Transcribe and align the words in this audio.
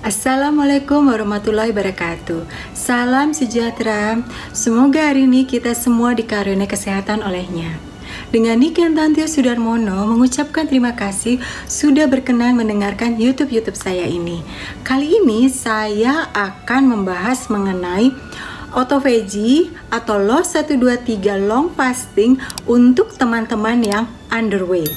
Assalamualaikum 0.00 1.12
warahmatullahi 1.12 1.76
wabarakatuh. 1.76 2.48
Salam 2.72 3.36
sejahtera. 3.36 4.24
Semoga 4.48 5.12
hari 5.12 5.28
ini 5.28 5.44
kita 5.44 5.76
semua 5.76 6.16
dikaruniai 6.16 6.64
kesehatan 6.64 7.20
olehnya. 7.20 7.76
Dengan 8.32 8.56
Niken 8.56 8.96
Tantio 8.96 9.28
Sudarmono 9.28 10.08
mengucapkan 10.08 10.64
terima 10.64 10.96
kasih 10.96 11.36
sudah 11.68 12.08
berkenan 12.08 12.56
mendengarkan 12.56 13.20
YouTube-YouTube 13.20 13.76
saya 13.76 14.08
ini. 14.08 14.40
Kali 14.88 15.20
ini 15.20 15.52
saya 15.52 16.32
akan 16.32 16.96
membahas 16.96 17.52
mengenai 17.52 18.08
autophagy 18.72 19.68
atau 19.92 20.16
loss 20.16 20.56
123 20.56 21.44
long 21.44 21.68
fasting 21.76 22.40
untuk 22.64 23.12
teman-teman 23.20 23.84
yang 23.84 24.04
underweight. 24.32 24.96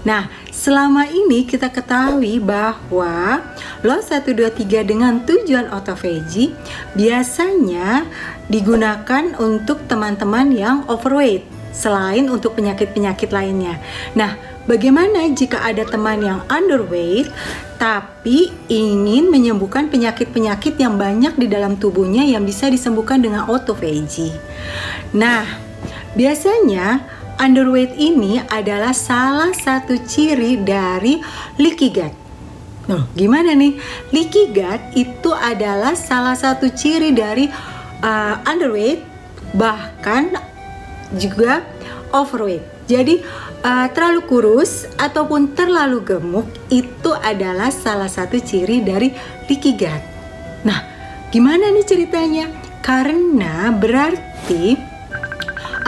Nah, 0.00 0.32
selama 0.60 1.08
ini 1.08 1.48
kita 1.48 1.72
ketahui 1.72 2.36
bahwa 2.36 3.40
LOS 3.80 4.12
123 4.12 4.84
dengan 4.84 5.24
tujuan 5.24 5.72
autophagy 5.72 6.52
biasanya 6.92 8.04
digunakan 8.52 9.40
untuk 9.40 9.80
teman-teman 9.88 10.52
yang 10.52 10.84
overweight 10.84 11.48
selain 11.72 12.28
untuk 12.28 12.60
penyakit-penyakit 12.60 13.32
lainnya. 13.32 13.80
Nah, 14.12 14.36
bagaimana 14.68 15.32
jika 15.32 15.64
ada 15.64 15.88
teman 15.88 16.20
yang 16.20 16.44
underweight 16.52 17.32
tapi 17.80 18.52
ingin 18.68 19.32
menyembuhkan 19.32 19.88
penyakit-penyakit 19.88 20.76
yang 20.76 21.00
banyak 21.00 21.40
di 21.40 21.48
dalam 21.48 21.80
tubuhnya 21.80 22.20
yang 22.28 22.44
bisa 22.44 22.68
disembuhkan 22.68 23.24
dengan 23.24 23.48
autophagy? 23.48 24.28
Nah, 25.16 25.48
biasanya 26.12 27.00
underweight 27.40 27.96
ini 27.96 28.36
adalah 28.52 28.92
salah 28.92 29.50
satu 29.56 29.96
ciri 30.04 30.60
dari 30.60 31.16
leaky 31.56 31.88
gut. 31.88 32.14
Nah, 32.86 33.08
gimana 33.16 33.56
nih? 33.56 33.80
Leaky 34.12 34.52
gut 34.52 34.82
itu 34.92 35.32
adalah 35.32 35.96
salah 35.96 36.36
satu 36.36 36.68
ciri 36.68 37.16
dari 37.16 37.48
uh, 38.04 38.34
underweight 38.44 39.00
bahkan 39.56 40.36
juga 41.16 41.64
overweight. 42.12 42.62
Jadi 42.86 43.24
uh, 43.64 43.86
terlalu 43.90 44.20
kurus 44.28 44.84
ataupun 45.00 45.56
terlalu 45.56 46.04
gemuk 46.04 46.46
itu 46.68 47.10
adalah 47.24 47.72
salah 47.72 48.10
satu 48.10 48.36
ciri 48.36 48.84
dari 48.84 49.14
leaky 49.48 49.72
gut. 49.80 50.02
Nah, 50.66 50.80
gimana 51.32 51.72
nih 51.72 51.86
ceritanya? 51.88 52.46
Karena 52.84 53.70
berarti 53.70 54.89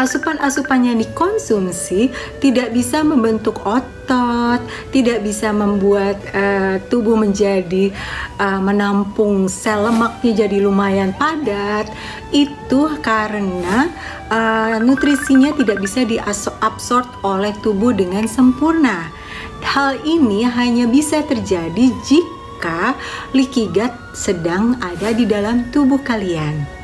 asupan-asupan 0.02 0.90
yang 0.90 0.98
dikonsumsi 0.98 2.10
tidak 2.42 2.74
bisa 2.74 3.06
membentuk 3.06 3.62
otot, 3.62 4.58
tidak 4.90 5.22
bisa 5.22 5.54
membuat 5.54 6.18
uh, 6.34 6.82
tubuh 6.90 7.14
menjadi 7.14 7.94
uh, 8.42 8.58
menampung 8.58 9.46
sel 9.46 9.86
lemaknya 9.86 10.44
jadi 10.44 10.58
lumayan 10.58 11.14
padat. 11.14 11.86
Itu 12.34 12.98
karena 12.98 13.88
uh, 14.26 14.82
nutrisinya 14.82 15.54
tidak 15.54 15.78
bisa 15.78 16.02
diabsorb 16.02 17.06
oleh 17.22 17.54
tubuh 17.62 17.94
dengan 17.94 18.26
sempurna. 18.26 19.14
Hal 19.62 20.02
ini 20.02 20.42
hanya 20.42 20.90
bisa 20.90 21.22
terjadi 21.22 21.94
jika 22.02 22.98
leaky 23.30 23.70
gut 23.70 23.94
sedang 24.12 24.74
ada 24.82 25.14
di 25.14 25.22
dalam 25.22 25.70
tubuh 25.70 26.02
kalian. 26.02 26.81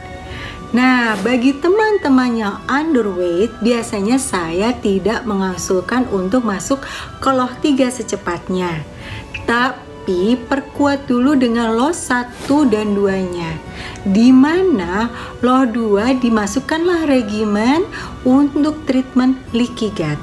Nah, 0.69 1.17
bagi 1.25 1.57
teman-teman 1.57 2.37
yang 2.37 2.57
underweight, 2.69 3.57
biasanya 3.65 4.21
saya 4.21 4.77
tidak 4.77 5.25
mengusulkan 5.25 6.05
untuk 6.13 6.45
masuk 6.45 6.85
ke 7.25 7.31
loh 7.33 7.49
3 7.49 7.89
secepatnya. 7.89 8.85
Tapi 9.49 10.37
perkuat 10.37 11.09
dulu 11.09 11.41
dengan 11.41 11.73
loh 11.73 11.97
1 11.97 12.69
dan 12.69 12.93
2-nya. 12.93 13.57
Di 14.05 14.29
mana 14.29 15.09
loh 15.41 15.65
2 15.65 16.21
dimasukkanlah 16.21 17.09
regimen 17.09 17.89
untuk 18.29 18.85
treatment 18.85 19.41
leaky 19.57 19.89
gut. 19.97 20.21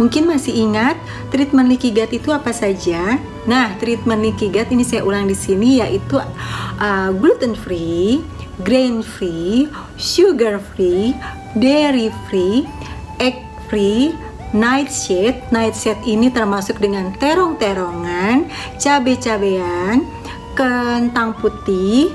Mungkin 0.00 0.24
masih 0.24 0.56
ingat 0.56 0.96
treatment 1.28 1.68
leaky 1.68 1.92
gut 1.92 2.08
itu 2.16 2.32
apa 2.32 2.48
saja? 2.56 3.20
Nah, 3.44 3.76
treatment 3.76 4.24
leaky 4.24 4.48
gut 4.48 4.72
ini 4.72 4.88
saya 4.88 5.04
ulang 5.04 5.28
di 5.28 5.36
sini 5.36 5.84
yaitu 5.84 6.16
uh, 6.16 7.12
gluten 7.12 7.52
free, 7.52 8.24
grain 8.60 9.00
free, 9.00 9.72
sugar 9.96 10.60
free, 10.60 11.16
dairy 11.56 12.12
free, 12.28 12.68
egg 13.16 13.40
free, 13.72 14.12
nightshade. 14.52 15.40
Nightshade 15.48 16.04
ini 16.04 16.28
termasuk 16.28 16.76
dengan 16.76 17.16
terong-terongan, 17.16 18.52
cabai-cabean, 18.76 20.04
kentang 20.52 21.32
putih, 21.40 22.12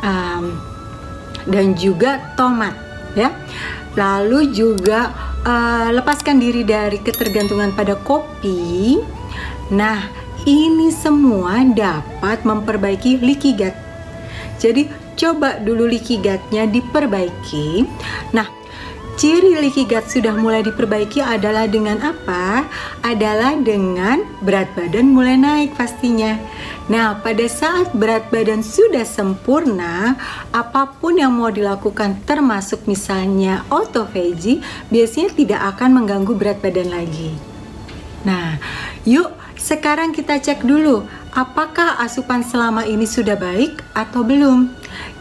um, 0.00 0.56
dan 1.44 1.76
juga 1.76 2.32
tomat, 2.40 2.72
ya. 3.12 3.36
Lalu 3.94 4.50
juga 4.56 5.12
uh, 5.44 5.92
lepaskan 5.92 6.40
diri 6.40 6.64
dari 6.64 6.98
ketergantungan 6.98 7.76
pada 7.76 7.94
kopi. 8.00 8.98
Nah, 9.70 10.02
ini 10.48 10.90
semua 10.90 11.62
dapat 11.62 12.42
memperbaiki 12.42 13.22
leaky. 13.22 13.54
Jadi 14.58 15.03
coba 15.16 15.58
dulu 15.62 15.88
leaky 15.88 16.20
gutnya 16.20 16.66
diperbaiki. 16.68 17.86
Nah, 18.34 18.46
ciri 19.14 19.54
leaky 19.56 19.86
gut 19.86 20.10
sudah 20.10 20.34
mulai 20.34 20.66
diperbaiki 20.66 21.22
adalah 21.22 21.70
dengan 21.70 22.02
apa? 22.02 22.66
Adalah 23.06 23.56
dengan 23.62 24.26
berat 24.42 24.70
badan 24.74 25.14
mulai 25.14 25.38
naik 25.38 25.78
pastinya. 25.78 26.36
Nah, 26.90 27.16
pada 27.22 27.46
saat 27.48 27.94
berat 27.96 28.28
badan 28.28 28.60
sudah 28.60 29.06
sempurna, 29.08 30.18
apa 30.52 30.90
pun 31.00 31.16
yang 31.16 31.32
mau 31.32 31.48
dilakukan 31.48 32.20
termasuk 32.28 32.84
misalnya 32.84 33.64
autophagy, 33.72 34.60
biasanya 34.92 35.30
tidak 35.32 35.60
akan 35.74 36.02
mengganggu 36.02 36.32
berat 36.36 36.58
badan 36.60 36.92
lagi. 36.92 37.32
Nah, 38.24 38.56
yuk 39.04 39.32
sekarang 39.64 40.12
kita 40.12 40.36
cek 40.40 40.60
dulu 40.60 41.08
apakah 41.34 41.98
asupan 42.00 42.40
selama 42.46 42.86
ini 42.86 43.04
sudah 43.04 43.34
baik 43.34 43.82
atau 43.92 44.22
belum. 44.22 44.70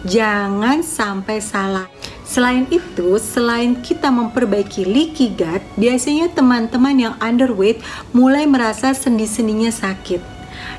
Jangan 0.06 0.86
sampai 0.86 1.42
salah. 1.42 1.90
Selain 2.24 2.66
itu, 2.74 3.20
selain 3.20 3.78
kita 3.84 4.10
memperbaiki 4.10 4.88
leaky 4.88 5.38
gut, 5.38 5.62
biasanya 5.78 6.32
teman-teman 6.34 6.96
yang 6.96 7.16
underweight 7.22 7.84
mulai 8.16 8.50
merasa 8.50 8.96
sendi-sendinya 8.96 9.70
sakit. 9.70 10.22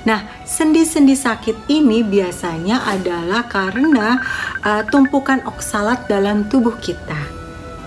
Nah, 0.02 0.24
sendi-sendi 0.42 1.14
sakit 1.14 1.68
ini 1.70 2.02
biasanya 2.02 2.82
adalah 2.88 3.46
karena 3.46 4.20
uh, 4.64 4.82
tumpukan 4.88 5.44
oksalat 5.46 6.10
dalam 6.10 6.48
tubuh 6.48 6.76
kita. 6.80 7.18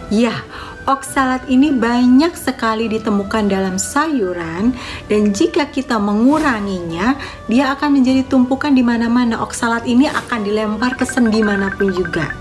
Ya, 0.08 0.48
oksalat 0.88 1.44
ini 1.52 1.76
banyak 1.76 2.34
sekali 2.34 2.88
ditemukan 2.88 3.52
dalam 3.52 3.76
sayuran 3.76 4.72
dan 5.12 5.36
jika 5.36 5.68
kita 5.68 6.00
menguranginya, 6.00 7.20
dia 7.52 7.76
akan 7.76 8.00
menjadi 8.02 8.24
tumpukan 8.26 8.72
di 8.72 8.82
mana-mana. 8.82 9.44
Oksalat 9.44 9.84
ini 9.84 10.08
akan 10.08 10.48
dilempar 10.48 10.96
ke 10.96 11.04
sendi 11.04 11.44
mana 11.44 11.70
pun 11.76 11.92
juga. 11.92 12.32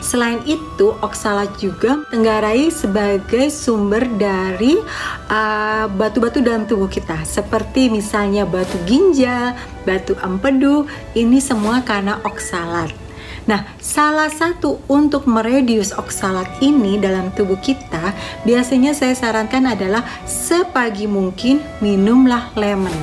Selain 0.00 0.42
itu, 0.48 0.96
oksalat 1.04 1.52
juga 1.62 2.02
tenggarai 2.10 2.72
sebagai 2.72 3.52
sumber 3.52 4.02
dari 4.18 4.78
uh, 5.30 5.86
batu-batu 5.94 6.42
uh, 6.42 6.44
dalam 6.46 6.64
tubuh 6.66 6.90
kita, 6.90 7.22
seperti 7.22 7.92
misalnya 7.92 8.48
batu 8.48 8.78
ginjal, 8.88 9.54
batu 9.86 10.18
empedu. 10.24 10.88
Ini 11.14 11.38
semua 11.38 11.84
karena 11.86 12.18
oksalat. 12.26 13.05
Nah, 13.46 13.62
salah 13.78 14.26
satu 14.26 14.82
untuk 14.90 15.30
meredius 15.30 15.94
oksalat 15.94 16.58
ini 16.58 16.98
dalam 16.98 17.30
tubuh 17.30 17.58
kita, 17.62 18.10
biasanya 18.42 18.90
saya 18.90 19.14
sarankan 19.14 19.70
adalah 19.70 20.02
sepagi 20.26 21.06
mungkin 21.06 21.62
minumlah 21.78 22.58
lemon. 22.58 22.94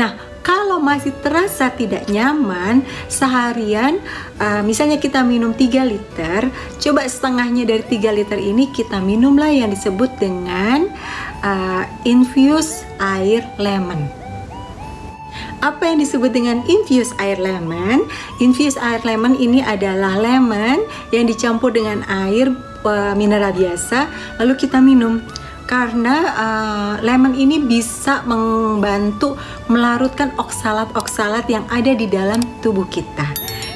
Nah, 0.00 0.16
kalau 0.44 0.80
masih 0.80 1.12
terasa 1.24 1.72
tidak 1.72 2.08
nyaman 2.08 2.84
seharian 3.08 3.96
uh, 4.36 4.60
misalnya 4.60 5.00
kita 5.00 5.24
minum 5.24 5.56
3 5.56 5.88
liter 5.88 6.52
coba 6.84 7.08
setengahnya 7.08 7.64
dari 7.64 7.80
3 7.80 8.12
liter 8.12 8.36
ini 8.36 8.68
kita 8.68 9.00
minumlah 9.00 9.48
yang 9.48 9.72
disebut 9.72 10.12
dengan 10.20 10.84
uh, 11.40 11.88
infuse 12.04 12.84
air 13.00 13.40
lemon 13.56 14.23
apa 15.60 15.90
yang 15.90 16.02
disebut 16.02 16.30
dengan 16.34 16.62
infused 16.66 17.14
air 17.22 17.38
lemon? 17.38 18.06
Infused 18.40 18.80
air 18.80 18.98
lemon 19.04 19.38
ini 19.38 19.60
adalah 19.60 20.18
lemon 20.18 20.86
yang 21.14 21.28
dicampur 21.28 21.70
dengan 21.70 22.02
air 22.08 22.50
uh, 22.86 23.14
mineral 23.14 23.52
biasa 23.52 24.06
lalu 24.40 24.54
kita 24.58 24.78
minum 24.78 25.22
karena 25.64 26.16
uh, 26.36 26.94
lemon 27.00 27.32
ini 27.32 27.56
bisa 27.60 28.20
membantu 28.28 29.36
melarutkan 29.72 30.30
oksalat-oksalat 30.36 31.48
yang 31.48 31.64
ada 31.72 31.96
di 31.96 32.04
dalam 32.04 32.40
tubuh 32.60 32.84
kita. 32.88 33.32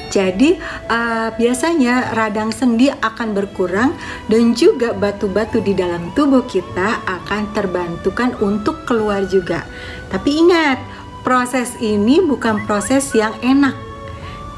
Jadi 0.09 0.57
uh, 0.89 1.29
biasanya 1.37 2.17
radang 2.17 2.49
sendi 2.49 2.89
akan 2.89 3.37
berkurang 3.37 3.93
dan 4.25 4.57
juga 4.57 4.89
batu-batu 4.97 5.61
di 5.61 5.77
dalam 5.77 6.09
tubuh 6.17 6.49
kita 6.49 7.05
akan 7.05 7.53
terbantukan 7.53 8.33
untuk 8.41 8.89
keluar 8.89 9.21
juga. 9.29 9.69
Tapi 10.09 10.29
ingat, 10.41 10.81
proses 11.29 11.77
ini 11.77 12.25
bukan 12.25 12.65
proses 12.65 13.13
yang 13.13 13.37
enak. 13.45 13.77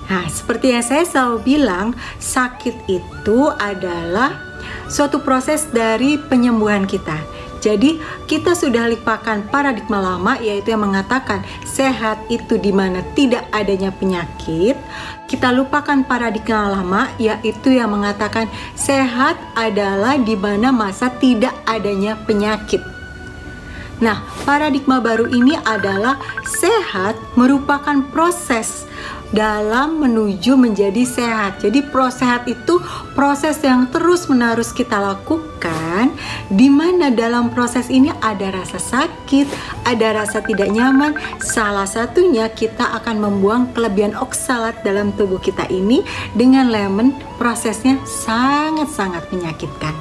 Nah, 0.08 0.24
seperti 0.32 0.72
yang 0.72 0.80
saya 0.88 1.04
selalu 1.04 1.44
bilang, 1.44 1.92
sakit 2.16 2.88
itu 2.88 3.52
adalah 3.60 4.40
suatu 4.88 5.20
proses 5.20 5.68
dari 5.68 6.16
penyembuhan 6.16 6.88
kita. 6.88 7.20
Jadi 7.60 8.00
kita 8.24 8.56
sudah 8.56 8.88
lupakan 8.88 9.44
paradigma 9.52 10.00
lama 10.00 10.40
yaitu 10.40 10.72
yang 10.72 10.88
mengatakan 10.88 11.44
sehat 11.68 12.18
itu 12.32 12.56
di 12.56 12.72
mana 12.72 13.04
tidak 13.20 13.44
adanya 13.52 13.92
penyakit. 13.92 14.80
Kita 15.28 15.52
lupakan 15.52 16.08
paradigma 16.08 16.72
lama 16.72 17.12
yaitu 17.20 17.76
yang 17.76 17.92
mengatakan 17.92 18.48
sehat 18.80 19.36
adalah 19.60 20.16
di 20.16 20.40
mana 20.40 20.72
masa 20.72 21.12
tidak 21.20 21.54
adanya 21.68 22.16
penyakit. 22.24 23.01
Nah, 24.02 24.26
paradigma 24.44 24.98
baru 24.98 25.30
ini 25.30 25.54
adalah 25.62 26.18
sehat 26.44 27.14
merupakan 27.38 28.02
proses 28.10 28.90
dalam 29.32 30.04
menuju 30.04 30.60
menjadi 30.60 31.08
sehat. 31.08 31.64
Jadi 31.64 31.86
proses 31.88 32.20
sehat 32.22 32.46
itu 32.46 32.78
proses 33.16 33.58
yang 33.64 33.88
terus-menerus 33.90 34.76
kita 34.76 35.00
lakukan 35.00 36.12
di 36.52 36.68
mana 36.68 37.10
dalam 37.10 37.50
proses 37.50 37.88
ini 37.88 38.12
ada 38.22 38.52
rasa 38.52 38.78
sakit, 38.78 39.48
ada 39.88 40.22
rasa 40.22 40.44
tidak 40.44 40.70
nyaman. 40.70 41.16
Salah 41.40 41.88
satunya 41.88 42.52
kita 42.52 42.84
akan 43.02 43.24
membuang 43.24 43.72
kelebihan 43.72 44.14
oksalat 44.20 44.84
dalam 44.84 45.16
tubuh 45.16 45.40
kita 45.40 45.66
ini 45.72 46.04
dengan 46.36 46.70
lemon 46.70 47.16
prosesnya 47.40 47.98
sangat-sangat 48.06 49.32
menyakitkan. 49.32 49.96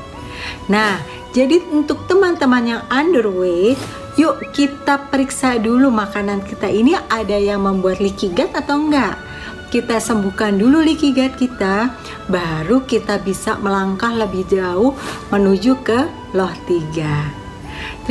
Nah, 0.68 1.19
jadi 1.30 1.62
untuk 1.70 2.10
teman-teman 2.10 2.64
yang 2.66 2.82
underweight, 2.90 3.78
yuk 4.18 4.42
kita 4.50 5.06
periksa 5.14 5.62
dulu 5.62 5.86
makanan 5.86 6.42
kita 6.42 6.66
ini 6.66 6.98
ada 7.06 7.38
yang 7.38 7.62
membuat 7.62 8.02
leaky 8.02 8.34
gut 8.34 8.50
atau 8.50 8.82
enggak. 8.82 9.14
Kita 9.70 10.02
sembuhkan 10.02 10.58
dulu 10.58 10.82
leaky 10.82 11.14
gut 11.14 11.38
kita, 11.38 11.94
baru 12.26 12.82
kita 12.82 13.22
bisa 13.22 13.54
melangkah 13.62 14.10
lebih 14.10 14.42
jauh 14.50 14.98
menuju 15.30 15.78
ke 15.86 16.10
loh 16.34 16.50
3. 16.66 17.40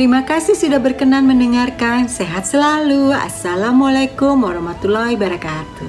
Terima 0.00 0.24
kasih 0.24 0.56
sudah 0.56 0.80
berkenan 0.80 1.28
mendengarkan. 1.28 2.08
Sehat 2.08 2.48
selalu. 2.48 3.12
Assalamualaikum 3.12 4.40
warahmatullahi 4.40 5.20
wabarakatuh. 5.20 5.88